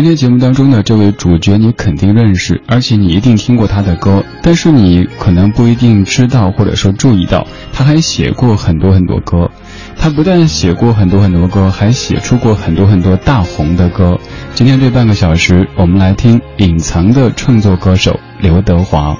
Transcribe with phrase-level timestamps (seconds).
[0.00, 9.50] 今天节目当中的这位主角你肯定认识，而且你一定听过他的歌，但是你可能不一定知道或者说注意到，他还写过很多很多歌。
[9.98, 14.18] 他不但写过很多很多歌，还写出过很多很多大红的歌。
[14.54, 19.14] 今天这半个小时，我们来听隐藏的创作歌手刘德华。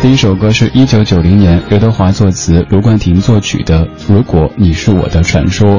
[0.00, 5.78] 第一首歌是一九九零年刘德华作词，卢冠廷作曲的《如果你是我的传说》。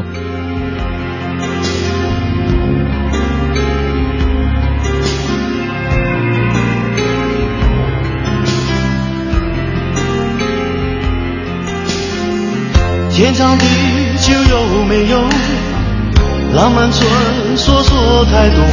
[13.16, 13.66] 天长地
[14.22, 15.22] 久有没有
[16.56, 17.08] 浪漫传
[17.56, 18.66] 说说太多？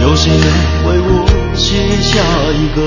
[0.00, 0.46] 有谁能
[0.88, 2.18] 为我写下
[2.56, 2.80] 一个？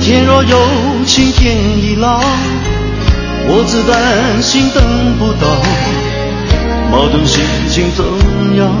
[0.00, 0.56] 天若有
[1.04, 2.20] 情天亦老，
[3.48, 4.80] 我只担心等
[5.18, 5.48] 不到，
[6.92, 8.04] 矛盾心情怎
[8.56, 8.72] 样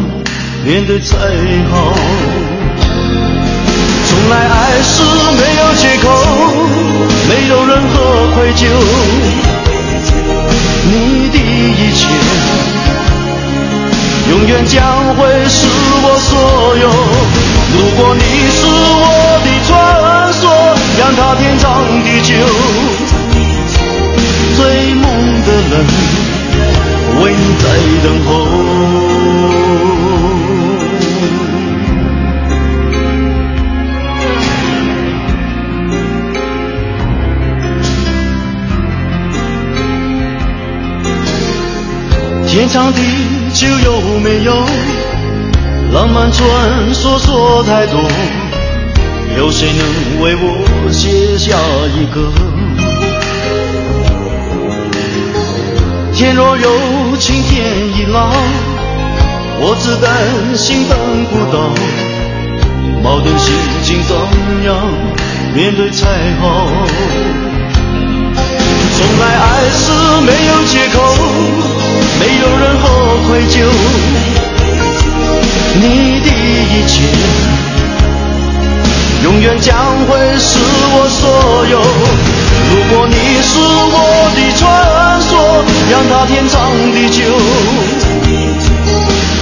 [0.64, 1.16] 面对才
[1.72, 1.92] 好？
[4.06, 5.02] 从来爱是
[5.34, 6.87] 没有借口。
[7.28, 7.94] 没有任何
[8.34, 8.64] 愧疚，
[10.84, 12.00] 你的一切
[14.30, 15.66] 永远将会是
[16.02, 16.30] 我所
[16.76, 16.88] 有。
[17.74, 19.06] 如果你是我
[19.44, 19.68] 的传
[20.32, 20.42] 说，
[20.98, 21.66] 让它天长
[22.02, 22.30] 地久。
[24.56, 24.60] 追
[24.94, 25.04] 梦
[25.44, 25.72] 的人
[27.22, 27.64] 为你在
[28.02, 28.28] 等候。
[42.58, 43.00] 天长地
[43.54, 44.52] 久有没有
[45.92, 48.00] 浪漫传说说太多？
[49.36, 51.56] 有谁能为我写下
[51.94, 52.32] 一个？
[56.12, 58.32] 天若有情天亦老，
[59.60, 60.98] 我只担心等
[61.30, 61.72] 不到，
[63.04, 63.54] 矛盾心
[63.84, 64.16] 情怎
[64.64, 64.74] 样
[65.54, 66.08] 面对才
[66.40, 66.66] 好？
[68.96, 69.92] 从来爱是
[70.26, 71.67] 没有借口。
[72.20, 72.84] 没有任何
[73.26, 73.54] 愧疚，
[75.80, 75.82] 你
[76.20, 76.92] 的一切
[79.24, 79.74] 永远将
[80.06, 80.58] 会是
[80.94, 81.20] 我所
[81.66, 81.76] 有。
[82.70, 83.96] 如果你是我
[84.34, 84.60] 的传
[85.22, 85.30] 说，
[85.90, 86.56] 让它天长
[86.92, 87.18] 地久。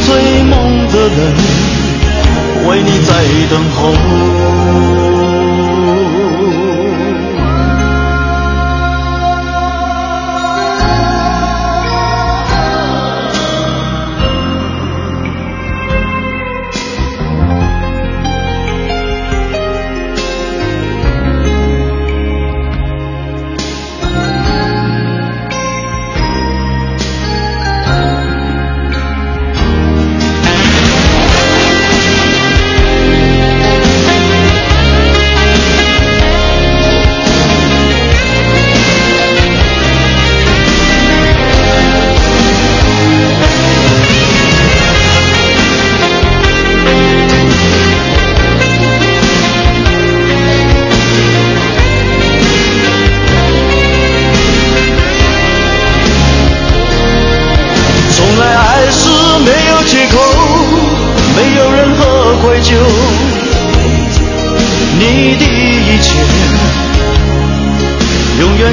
[0.07, 0.09] 追
[0.45, 0.55] 梦
[0.93, 1.19] 的人
[2.69, 3.11] 为你在
[3.51, 3.77] 等候。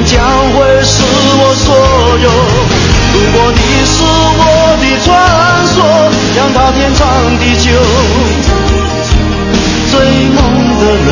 [0.06, 0.20] 将
[0.52, 1.66] 会是我所
[2.20, 2.28] 有，
[3.14, 3.94] 如果你是
[4.36, 4.42] 我
[4.80, 5.06] 的传
[5.72, 5.76] 说，
[6.36, 7.02] 让它天长
[7.38, 7.66] 地久。
[9.90, 9.92] 追
[10.30, 10.38] 梦
[10.80, 11.08] 的人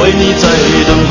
[0.12, 0.44] 你在
[0.86, 1.10] 等候，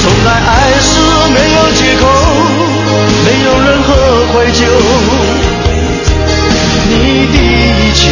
[0.00, 0.50] 从来爱
[0.80, 0.88] 是
[1.32, 2.02] 没有借口，
[3.24, 3.88] 没有任何
[4.32, 4.58] 愧疚，
[6.88, 6.92] 你
[7.32, 7.34] 的
[7.80, 8.02] 一切。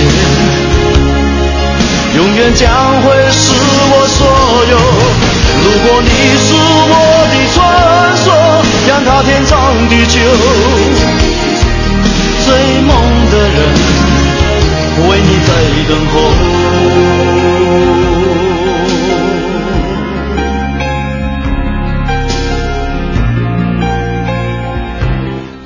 [2.22, 2.70] 永远将
[3.02, 3.50] 会是
[3.90, 4.20] 我所
[4.70, 4.78] 有。
[5.64, 6.08] 如果你
[6.38, 6.54] 是
[6.88, 6.94] 我
[7.32, 7.56] 的传
[8.16, 8.26] 说，
[8.86, 9.50] 让它天长
[9.88, 10.14] 地久。
[12.44, 12.48] 追
[12.82, 12.90] 梦
[13.28, 13.58] 的人
[15.08, 15.50] 为你在
[15.88, 16.51] 等候。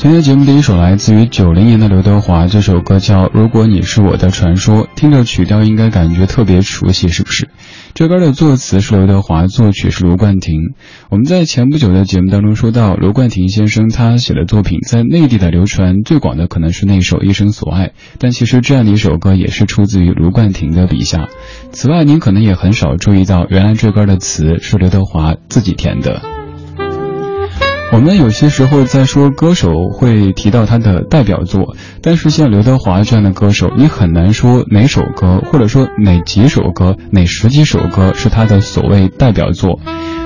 [0.07, 7.49] 今天节目第一首来自于九零年的刘德华，这首歌叫《如果你是我的传说》，听着曲调应该感觉特别熟悉，是不是？
[7.93, 10.61] 这歌的作词是刘德华，作曲是卢冠廷。
[11.11, 17.89] 我们在前不久的节目当中说到，卢冠廷先生他写的作品在内地的流传最广的可能是那首《一生所爱》，
[18.21, 21.27] 但其实这样的一首歌也是出自于卢冠廷的笔下。
[21.73, 26.23] 此外，您可能也很少注意到，原来这歌的词是刘德华自己填的。
[27.93, 39.81] 我们有些时候在说歌手会提到他的代表作，但是像刘德华这样的歌手，你很难说哪首歌，或者说哪几首歌、哪十几首歌是他的所谓代表作。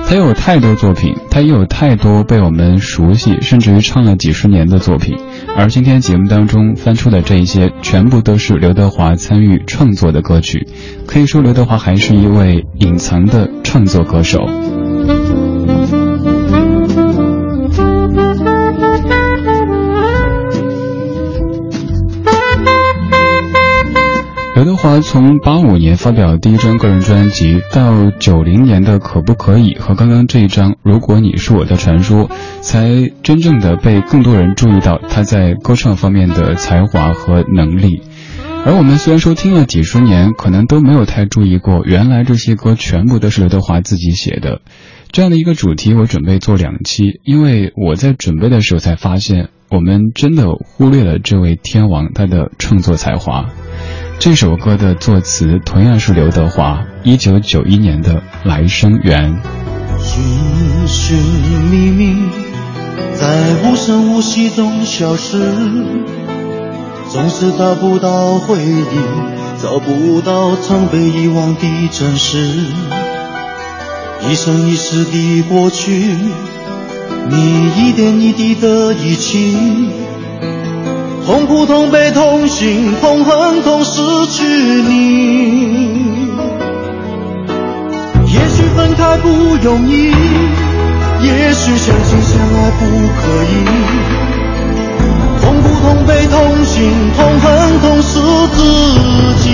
[0.07, 5.15] 他有太多作品，他也有太多被我们熟悉，甚至于唱了几十年的作品。
[5.55, 10.67] 而今天节目当中翻出的这一些，全部都是刘德华参与创作的歌曲。
[11.05, 14.39] 可以说，刘德华还是一位隐藏的创作歌手。
[24.61, 32.29] 刘德华从八五年发表第一张个人专辑，到九零年的《可不可以》和刚刚这一张《如果你是我的传说》，
[32.61, 38.03] 才真正的被更多人注意到他在歌唱方面的才华和能力。
[38.63, 44.61] 而我们虽然说听了几十年，可能都没有太注意过，原来这些歌全部都是刘德华自己写的。
[45.11, 53.47] 这样的一个主题，我准备做两期，因为我在准备的时候才发现，我们真的忽略了这位天王他的创作才华。
[54.21, 59.41] 这首歌的作词同样是刘德华，一九九一年的《来生缘》。
[59.99, 61.17] 寻寻
[61.71, 62.29] 觅觅，
[63.15, 65.39] 在无声无息中消失，
[67.09, 68.85] 总是找不到回忆，
[69.59, 72.37] 找不到曾被遗忘的真实。
[74.29, 76.15] 一生一世的过去，
[77.27, 79.57] 你一点一滴的遗弃。
[81.25, 84.01] 痛苦、痛悲、痛心、痛恨、痛失
[84.31, 84.89] 去你。
[88.25, 89.29] 也许分开不
[89.61, 90.11] 容易，
[91.21, 92.85] 也许相亲相爱不
[93.21, 93.53] 可以。
[95.41, 98.19] 痛苦、痛悲、痛心、痛恨、痛失
[98.53, 98.59] 自
[99.43, 99.45] 己。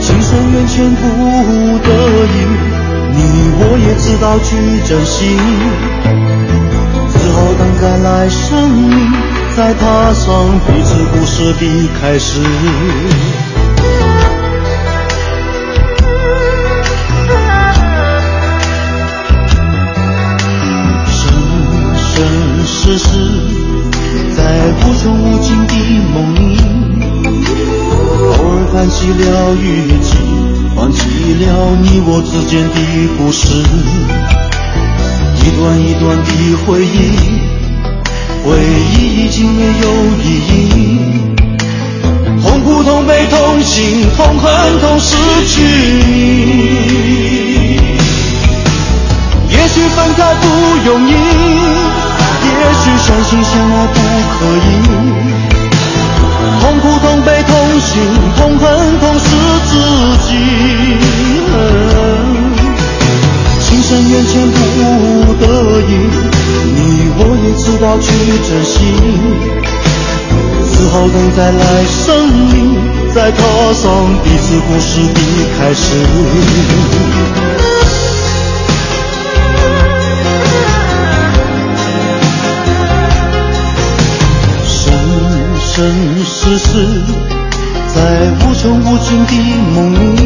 [0.00, 1.02] 情深缘浅不
[1.78, 1.88] 得
[2.26, 2.36] 已，
[3.14, 3.18] 你
[3.58, 4.48] 我也知道去
[4.88, 5.16] 珍惜。
[7.80, 9.10] 只好等待来生，命
[9.56, 12.42] 再踏上彼此故事的开始。
[21.06, 21.32] 生
[21.96, 22.12] 生
[22.66, 23.08] 世世，
[24.36, 24.42] 在
[24.76, 25.74] 无穷无尽的
[26.12, 26.58] 梦里，
[28.36, 29.64] 偶尔翻起了雨
[30.02, 30.18] 季，
[30.76, 30.98] 唤起
[31.34, 31.46] 了
[31.80, 32.76] 你我之间的
[33.16, 33.64] 故事。
[35.42, 36.30] 一段一段的
[36.66, 36.98] 回忆，
[38.44, 39.86] 回忆已经没有
[40.22, 40.68] 意义。
[42.42, 45.14] 痛苦、痛悲、痛心、痛恨、痛失
[45.46, 45.62] 去
[46.06, 46.10] 你。
[49.48, 50.44] 也许分开不
[50.88, 52.50] 容易，也
[52.82, 53.96] 许相亲相爱不
[54.32, 54.68] 可以。
[56.60, 57.50] 痛苦、痛悲、痛
[57.80, 57.92] 心、
[58.36, 58.62] 痛恨、
[59.00, 59.26] 痛失
[59.66, 59.70] 自
[60.26, 60.28] 己。
[63.60, 64.58] 情深缘浅不
[65.34, 65.42] 得
[65.82, 65.90] 已，
[66.74, 66.78] 你
[67.18, 68.06] 我也知道去
[68.46, 68.74] 珍惜。
[70.72, 72.08] 只好等待来生
[72.50, 72.54] 里，
[73.14, 73.38] 再踏
[73.74, 73.84] 上
[74.24, 75.18] 彼此故事的
[75.58, 75.80] 开始。
[84.64, 84.74] 生
[85.58, 85.68] 生
[86.24, 86.68] 世世，
[87.94, 87.96] 在
[88.40, 89.32] 无穷无尽的
[89.74, 89.78] 梦
[90.16, 90.18] 里。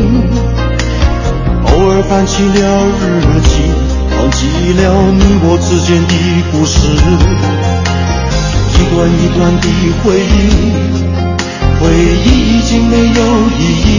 [1.65, 2.55] 偶尔翻起了
[3.01, 3.03] 日
[3.43, 3.53] 记，
[4.25, 4.81] 忘记了
[5.13, 6.15] 你我之间的
[6.51, 6.79] 故事，
[8.73, 9.69] 一段一段的
[10.01, 10.49] 回忆，
[11.79, 11.93] 回
[12.25, 12.27] 忆
[12.57, 13.21] 已经没有
[13.61, 13.93] 意义。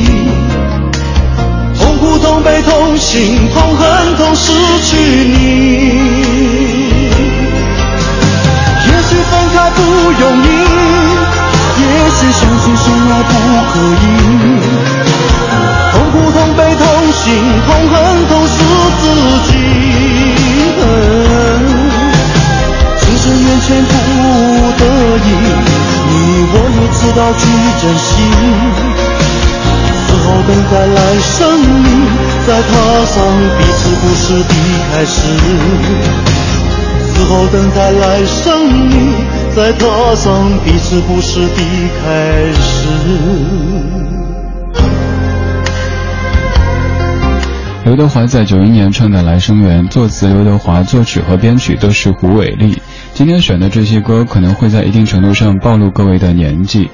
[1.77, 4.51] 痛苦、痛悲、痛心、痛恨、痛失
[4.85, 4.97] 去
[5.29, 5.37] 你。
[8.81, 9.79] 也许分开不
[10.09, 10.47] 容易，
[11.77, 11.85] 也
[12.17, 13.31] 许相亲相爱不
[13.69, 14.03] 可以。
[15.91, 17.23] 痛苦、痛悲、痛心、
[17.67, 17.95] 痛恨、
[27.05, 27.45] 知道去
[27.81, 28.23] 珍惜。
[30.07, 31.87] 只好等待来生里，
[32.47, 32.71] 再踏
[33.05, 33.15] 上
[33.59, 34.49] 彼此故事的
[34.91, 35.21] 开始。
[37.13, 39.13] 只好等待来生你，
[39.55, 39.85] 再踏
[40.15, 41.61] 上彼此故事的
[42.01, 42.87] 开始。
[47.85, 52.81] 刘德华在九一年唱的《来生缘》，作词刘德华，作曲和编曲都是胡伟立。
[53.15, 56.89] 今天选的这些歌可能会在一定程度上暴露各位的年纪。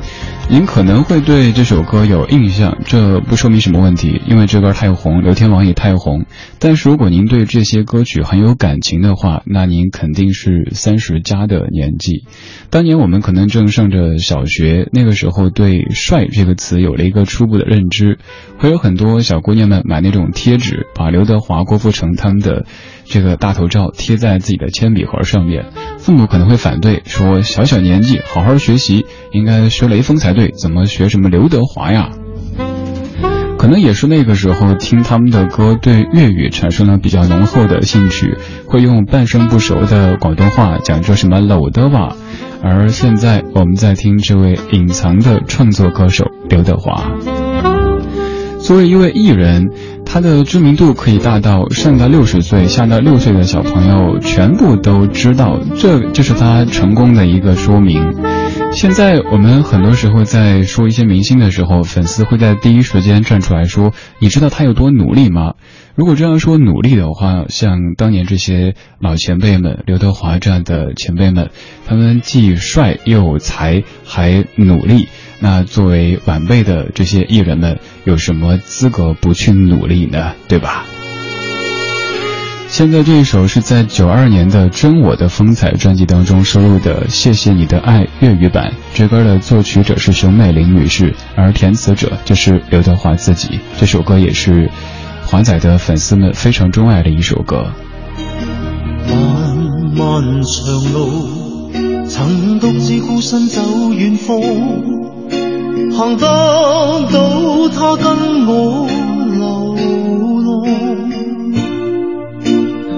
[0.51, 6.25] 您可能会对这首歌有印象，这不说明什么问题，因为这歌太红，刘天王也太红。
[6.59, 12.25] 但是如果您对这些歌曲很有感情的话，那您肯定是三十加的年纪。
[12.69, 18.19] 当年我们可能正上着小学，那个时候对“帅”这个词有了一个初步的认知，
[18.59, 22.65] 会有很多小姑娘们买那种贴纸，把刘德华、郭富城他们的
[23.05, 25.65] 这个大头照贴在自己的铅笔盒上面。
[26.01, 30.51] 父母可能会反对，说小小年纪好好学习，应该学雷锋才对。
[30.59, 32.09] 怎么学什么刘德华呀？
[33.59, 42.15] 可能也是那个时候听他们的歌，对粤语产生了比较浓厚的兴趣，会用半生不熟的广东话讲着什么老的吧。
[42.63, 47.11] 而现在我们在听这位隐藏的创作歌手刘德华。
[48.63, 49.71] 作为一位艺人，
[50.05, 58.13] 他的知名度可以大到上到六十岁、下到六岁的小朋友全部都知道，这就是他成功的一个说明。
[58.71, 63.91] 现在我们很多时候在说一些明星的时候，粉丝会在第一时间站出来说
[64.21, 65.55] ：“你知道他有多努力吗？”
[65.95, 71.49] 如果这样说努力的话，像当年这些老前辈们，刘德华这样的前辈们，
[71.85, 75.09] 他们既帅又有才，还努力。
[75.43, 80.33] 那作为晚辈的这些艺人们，有什么资格不去努力呢？
[80.47, 80.85] 对吧？
[82.67, 88.71] 现在这一首是在九二年的《真我的风采》专辑当中收录的《谢谢你的爱》粤语版。
[88.93, 93.59] 这歌的作曲者是熊美玲女士，而填词者就是刘德华自己。
[93.77, 94.69] 这首歌也是
[95.25, 97.73] 华仔的粉丝们非常钟爱的一首歌。
[99.07, 99.57] 漫
[99.97, 101.69] 漫长路，
[102.07, 104.39] 曾独自孤身走远方，
[106.01, 106.25] 行得
[107.11, 108.87] 到他跟我
[109.29, 109.39] 流
[110.41, 110.49] 浪。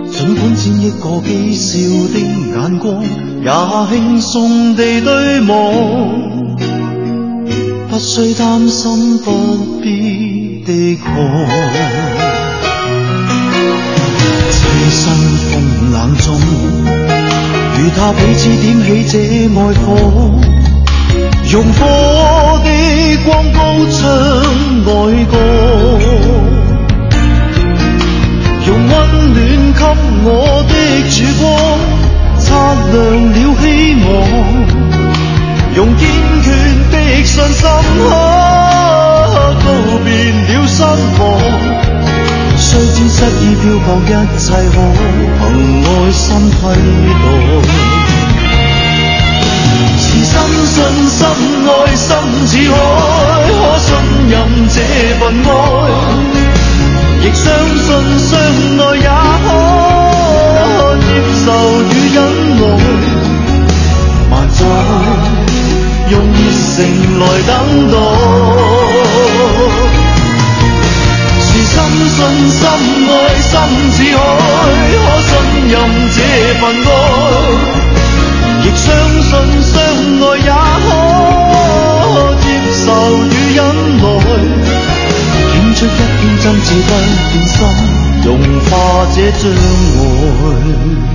[0.10, 1.68] 尽管千亿个讥笑
[2.14, 2.16] 的
[2.48, 3.04] 眼光，
[3.44, 3.52] 也
[3.90, 5.52] 轻松地对望，
[7.90, 11.04] 不需担心，不必的看。
[14.50, 15.04] 凄身
[15.50, 15.52] 风
[15.92, 16.40] 冷中，
[17.80, 19.14] 与他彼此点起这
[19.50, 19.90] 爱火，
[21.54, 21.86] 用火
[22.64, 22.70] 的
[23.24, 23.60] 光高
[23.92, 24.02] 唱
[24.88, 24.90] 爱
[25.26, 25.34] 歌。
[28.66, 29.38] 用温暖
[29.78, 29.82] 给
[30.26, 30.28] 我
[30.68, 30.74] 的
[31.12, 31.46] 曙光，
[32.40, 32.50] 擦
[32.92, 32.94] 亮
[33.30, 33.64] 了希
[34.02, 34.04] 望。
[35.76, 36.02] 用坚
[36.42, 36.46] 决
[36.90, 36.94] 的
[37.24, 37.62] 信心，
[39.62, 39.68] 告
[40.04, 40.82] 别了失
[41.20, 41.22] 望。
[42.58, 44.76] 虽知失意漂泊，一切可
[45.38, 45.42] 凭
[45.86, 46.58] 爱心替
[47.22, 48.13] 代。
[51.68, 52.08] 爱心
[52.48, 52.76] 似海，
[53.48, 53.88] 可信
[54.30, 54.34] 任
[54.70, 54.78] 这
[55.20, 55.50] 份爱。
[57.22, 57.46] 亦相
[57.80, 57.88] 信
[58.20, 58.32] 相
[58.80, 59.08] 爱也
[59.46, 59.48] 可
[61.00, 61.08] 接
[61.46, 61.48] 受
[61.82, 62.18] 与忍
[62.60, 62.62] 耐，
[64.30, 64.60] 万载
[66.10, 66.38] 用热
[66.76, 66.78] 诚
[67.20, 67.52] 来等
[67.92, 67.96] 待。
[71.40, 71.76] 是深
[72.10, 72.20] 信
[72.52, 72.62] 深
[73.08, 73.52] 爱心
[73.92, 74.20] 似海，
[75.04, 75.32] 可信
[75.70, 75.74] 任
[76.12, 76.18] 这
[76.60, 76.90] 份爱，
[78.64, 78.86] 亦相
[79.22, 79.74] 信相
[80.20, 80.90] 爱也可
[83.04, 83.60] 接受与忍
[83.98, 84.04] 耐。
[85.56, 85.90] 一片
[86.40, 86.92] 真挚，不
[87.32, 87.58] 变心，
[88.24, 88.28] 融
[88.62, 88.72] 化
[89.14, 91.13] 这障碍。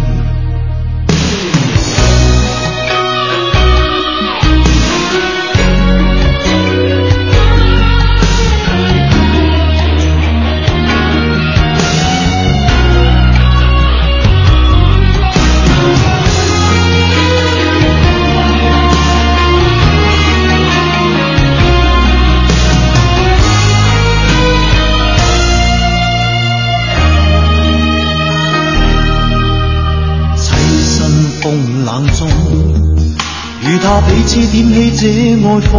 [34.46, 35.02] 点起这
[35.42, 35.74] 爱火，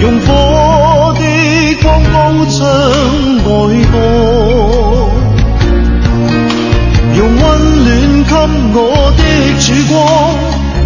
[0.00, 0.28] 用火
[1.18, 1.20] 的
[1.82, 2.14] 光高
[2.50, 2.56] 唱
[3.44, 3.46] 爱
[3.92, 3.94] 歌，
[7.16, 7.40] 用温
[7.84, 7.86] 暖
[8.24, 8.30] 给
[8.74, 8.76] 我
[9.16, 9.20] 的
[9.60, 9.96] 曙光，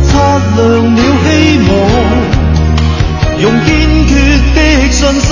[0.07, 0.11] 擦
[0.57, 0.61] 亮
[0.95, 1.26] 了希
[1.69, 1.71] 望，
[3.40, 3.69] 用坚
[4.07, 4.11] 决
[4.54, 4.59] 的
[4.90, 5.31] 信心，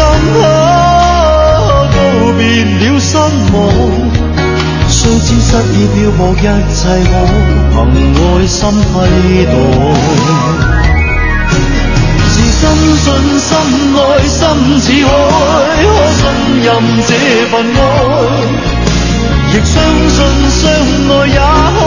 [1.93, 1.97] 告
[2.39, 3.55] 别了失望。
[4.89, 6.39] 虽知失意漂泊，一
[6.75, 6.79] 切
[7.73, 8.95] 可凭爱心替
[9.47, 10.70] 代。
[12.71, 13.05] 深信
[13.41, 13.51] 深
[13.97, 14.39] 爱心
[14.81, 15.11] 似海，
[15.83, 16.23] 可信
[16.63, 16.69] 任
[17.09, 17.11] 这
[17.51, 17.83] 份爱，
[19.49, 19.75] 亦相
[20.09, 20.17] 信
[20.51, 20.63] 相
[21.11, 21.35] 爱也
[21.75, 21.79] 可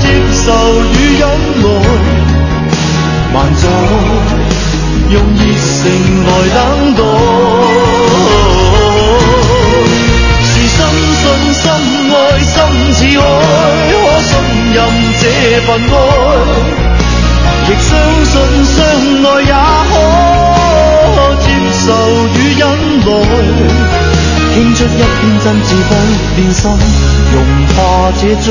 [0.00, 0.04] 接
[0.44, 0.46] 受
[0.92, 1.22] 与忍
[1.60, 1.64] 耐。
[3.34, 3.62] 万载
[5.10, 5.42] 用热
[5.82, 5.82] 诚
[6.24, 6.58] 来等
[6.94, 7.00] 待。
[10.44, 10.78] 是深
[11.18, 11.22] 信
[11.54, 11.64] 深
[12.12, 12.54] 爱心
[12.94, 13.20] 似海，
[13.90, 14.30] 可信
[14.72, 14.78] 任
[15.20, 15.22] 这
[15.66, 15.92] 份爱，
[17.78, 17.90] 相
[18.24, 18.32] 信
[18.64, 18.76] 相
[19.24, 19.52] 爱也
[21.14, 21.84] 可接受
[22.28, 22.62] 与忍
[23.00, 23.06] 耐
[24.52, 25.90] 青出一片真挚不
[26.36, 26.60] 变心
[27.32, 27.34] 融
[27.68, 27.76] 化
[28.20, 28.46] 这障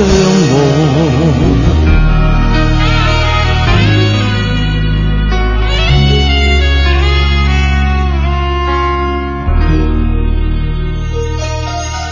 [0.52, 0.54] 网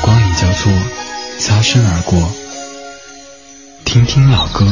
[0.01, 0.71] 光影交错
[1.39, 2.31] 擦身而过
[3.85, 4.65] 听听老歌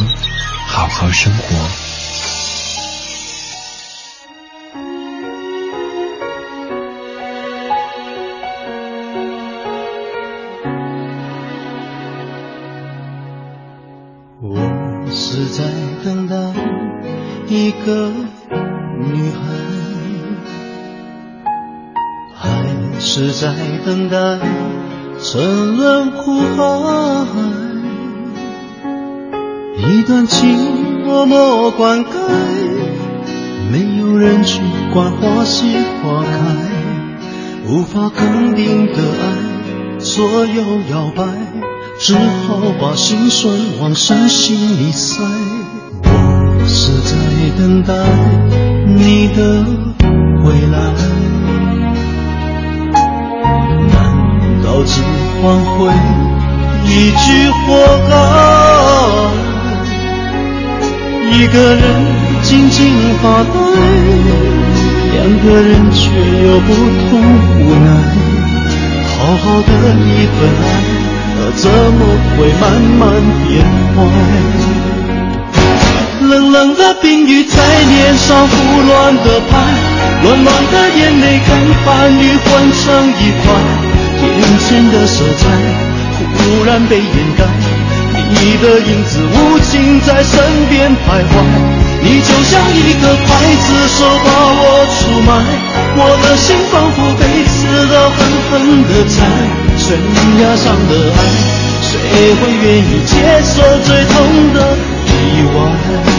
[0.67, 1.86] 好好生活。
[23.47, 24.17] 在等待，
[25.21, 27.39] 沉沦苦海，
[29.77, 30.49] 一段情
[31.05, 32.09] 默默灌溉，
[33.71, 34.59] 没有人去
[34.93, 35.63] 管花谢
[36.03, 36.29] 花开，
[37.69, 40.61] 无法肯定的爱左右
[40.91, 41.23] 摇摆，
[42.01, 45.23] 只好把心酸往深心里塞。
[46.03, 47.15] 我是在
[47.57, 47.93] 等待
[48.85, 49.63] 你的
[50.43, 51.06] 回来。
[54.87, 55.03] 只
[55.41, 55.91] 换回
[56.85, 57.65] 一句活
[58.09, 58.11] 该，
[61.37, 61.83] 一个人
[62.41, 62.79] 静静
[63.21, 63.55] 发呆，
[65.13, 65.99] 两个人却
[66.47, 66.67] 有不
[67.09, 67.11] 同
[67.59, 67.85] 无奈。
[69.17, 70.65] 好好的一份爱，
[71.55, 72.01] 怎么
[72.37, 72.63] 会慢
[72.97, 73.01] 慢
[73.45, 73.47] 变
[73.93, 73.97] 坏？
[76.21, 78.53] 冷冷的冰雨在脸上胡
[78.87, 79.51] 乱的拍，
[80.23, 81.49] 暖暖的眼泪跟
[81.83, 83.45] 寒雨混成一块。
[84.67, 85.47] 前的色彩
[86.19, 87.07] 忽然被掩
[87.37, 87.45] 盖，
[88.29, 91.31] 你的影子无情在身边徘徊，
[92.03, 93.27] 你就像一个刽
[93.63, 94.27] 子手把
[94.59, 95.31] 我出卖，
[95.95, 97.55] 我的心仿佛被刺
[97.87, 98.19] 刀狠
[98.49, 99.15] 狠地宰，
[99.77, 99.97] 悬
[100.41, 101.17] 崖上的爱，
[101.81, 103.55] 谁会愿意接受
[103.85, 106.16] 最痛的意外？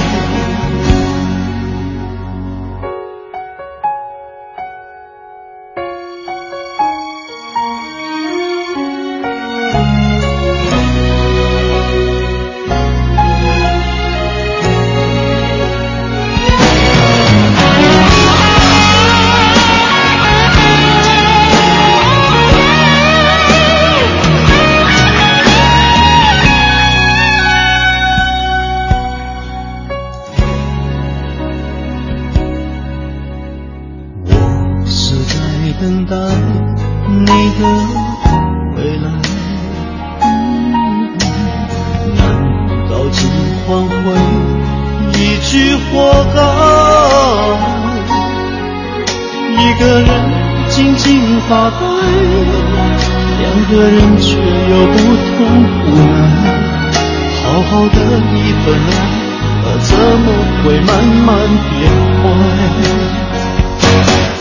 [60.89, 61.37] 慢慢
[61.69, 61.77] 变
[62.19, 62.25] 坏，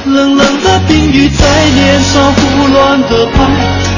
[0.06, 1.44] 冷冷的冰雨在
[1.76, 2.40] 脸上胡
[2.72, 3.36] 乱的拍，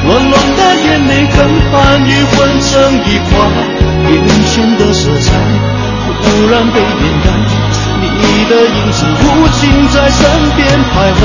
[0.07, 1.38] 乱乱的眼泪跟
[1.69, 2.71] 寒雨混成
[3.05, 3.31] 一块，
[4.09, 4.17] 眼
[4.49, 5.27] 前的色彩
[6.23, 7.27] 忽然被掩盖，
[8.01, 10.19] 你的影子无情在身
[10.55, 10.59] 边
[10.89, 11.21] 徘徊，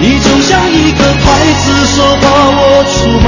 [0.00, 1.24] 你就像一个刽
[1.62, 3.26] 子手把我出卖，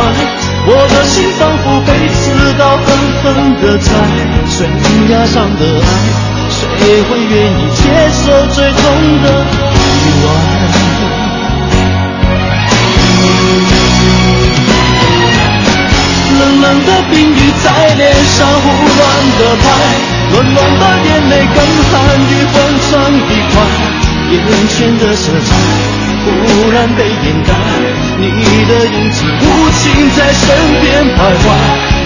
[0.66, 2.18] 我的心仿佛被刺
[2.58, 2.86] 刀狠
[3.22, 3.24] 狠
[3.62, 3.88] 的宰，
[4.48, 4.58] 悬
[5.10, 6.39] 崖上的爱。
[6.80, 8.82] 也会愿意接受最痛
[9.22, 10.28] 的意外？
[16.38, 18.98] 冷冷的冰雨在脸上胡乱
[19.38, 19.64] 的拍，
[20.32, 21.56] 暖暖的眼泪跟
[21.90, 22.54] 寒雨混
[22.88, 22.90] 成
[23.28, 23.54] 一块，
[24.30, 25.48] 眼前的色彩
[26.24, 27.48] 忽然被掩盖，
[28.18, 29.44] 你的影子无
[29.82, 29.82] 情
[30.16, 30.48] 在身
[30.80, 31.46] 边徘徊，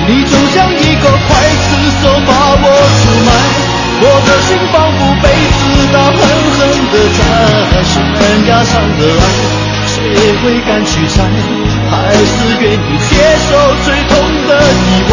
[0.09, 1.31] 你就像一个刽
[1.63, 1.67] 子
[2.03, 2.65] 手把我
[3.01, 3.64] 出卖。
[3.97, 5.61] 我的心仿佛被刺
[5.93, 6.19] 刀狠
[6.51, 7.21] 狠地扎，
[7.83, 7.95] 悬
[8.47, 9.23] 崖上的爱，
[9.87, 9.95] 谁
[10.43, 11.17] 会敢去猜？
[11.91, 13.13] 还是愿意接
[13.49, 13.51] 受
[13.85, 14.13] 最痛
[14.49, 15.13] 的意外？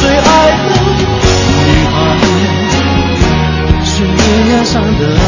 [0.00, 0.60] 最爱的
[1.66, 1.94] 女孩，
[3.84, 3.90] 悬
[4.50, 5.20] 崖上的爱，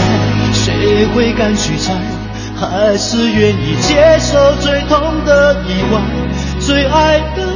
[0.53, 1.95] 谁会敢去猜？
[2.61, 6.01] 还是愿意接受最痛的意外？
[6.61, 7.54] 最爱的。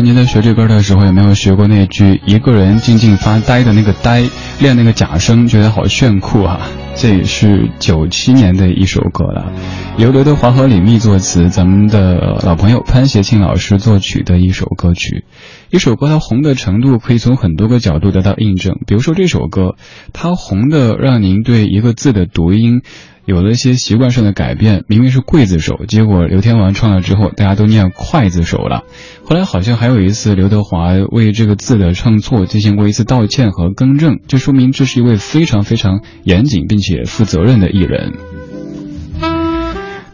[0.00, 4.24] 您在学这歌的时候，有没有学过那句“一个人静静发呆”的那个“呆”，
[4.58, 6.60] 练那个假声，觉得好炫酷啊！
[6.96, 9.52] 这也是九七年的一首歌了，
[9.96, 15.24] 刘德华和李密作词，咱们的老朋友潘协庆老师作曲的一首歌曲。
[15.70, 19.76] 一首歌它红的程度可以从很多个角度得到印证，比如说这首歌，
[20.12, 22.82] 它红的让您对一个字的读音
[23.24, 28.82] 有了一些习惯上的改变，明明是刽子手，结果刘天王唱了之后，大家都念筷子手了。
[29.24, 38.14] 后来好像还有一次，刘德华为这个字的唱错进行过一次道歉和更正，就说明这是一位非常非常严谨并且负责任的艺人。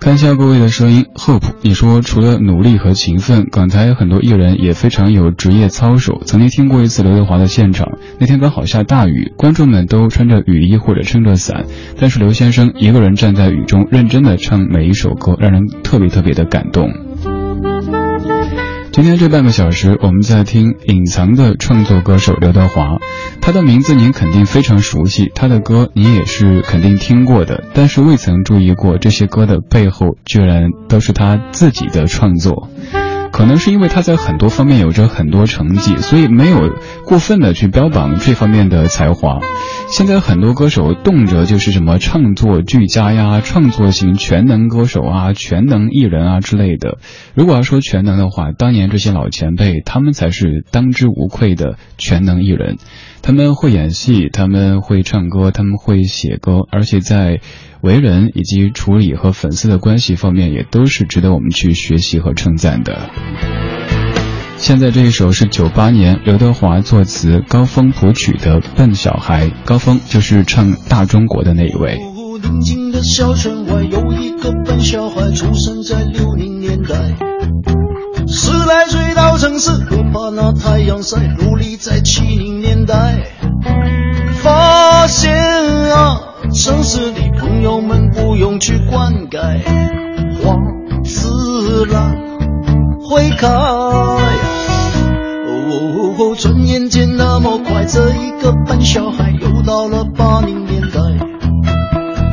[0.06, 6.22] 看一下各位的声音，Hope，你说除了努力和勤奋，港台很多艺人也非常有职业操守。
[6.24, 7.88] 曾经听过一次刘德华的现场，
[8.20, 11.64] 那天刚好下大雨，观众们都穿着雨衣或者撑着伞，
[11.98, 16.88] 但是刘先生一个人站在雨中，认真的唱每一首歌，让人特别特别的感动。
[18.96, 22.96] 今天这半个小时，我们在听隐藏的创作歌手刘德华，
[23.42, 32.70] 他的名字您肯定非常熟悉，他的歌你也是肯定听过的，但是未曾注意过这些歌的背后，居然都是他自己的创作。
[33.32, 36.70] 可能是因为他在很多方面有着很多成绩，所以没有
[37.04, 39.40] 过分的去标榜这方面的才华。
[39.88, 46.98] 现在很多歌手动辄就是什么创作俱佳呀、创作型全能歌手啊、全能艺人啊之类的。
[47.34, 52.76] 如果要说全能的话，当年这些老前辈他们才是当之无愧的全能艺人。
[53.22, 57.40] 他们会演戏，他们会唱歌，他们会写歌，而且在。
[57.82, 63.10] 为人以及处理和粉丝的关系方面，也都是值得我们去学习和称赞的。
[64.58, 71.98] 现在这一首是九八年刘德华作词、高峰谱曲的《笨小孩》，高峰就是唱《大中国》的那一位。
[72.42, 76.94] 宁静的小村外有一个笨小孩，出生在六零年代，
[78.26, 83.30] 十来岁到城市，不怕那太阳晒，努力在七零年代
[84.42, 85.32] 发现
[85.92, 86.22] 啊。
[86.54, 89.62] 城市里朋友们不用去灌溉，
[90.40, 90.56] 花
[91.04, 92.16] 自然
[93.02, 94.25] 会开。
[96.38, 101.00] 转眼间那么快，这一个笨小孩又到了八零年代。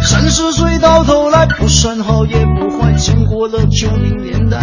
[0.01, 4.57] 三十岁到头来不算好也不坏，经过了九零年代。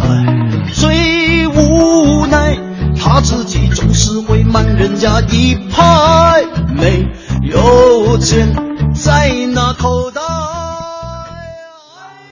[0.00, 2.56] 唉，最无奈
[2.98, 6.42] 他自己总是会慢人家一拍，
[6.74, 7.06] 没
[7.42, 8.48] 有钱。
[8.94, 10.20] 在那口袋。